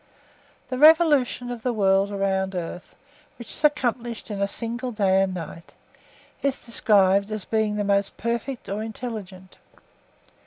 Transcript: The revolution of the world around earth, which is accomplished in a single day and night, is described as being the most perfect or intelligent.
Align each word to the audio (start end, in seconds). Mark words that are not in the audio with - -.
The 0.69 0.79
revolution 0.79 1.51
of 1.51 1.61
the 1.61 1.71
world 1.71 2.09
around 2.11 2.55
earth, 2.55 2.95
which 3.37 3.53
is 3.53 3.63
accomplished 3.63 4.31
in 4.31 4.41
a 4.41 4.47
single 4.47 4.91
day 4.91 5.21
and 5.21 5.31
night, 5.35 5.75
is 6.41 6.65
described 6.65 7.29
as 7.29 7.45
being 7.45 7.75
the 7.75 7.83
most 7.83 8.17
perfect 8.17 8.67
or 8.67 8.81
intelligent. 8.81 9.57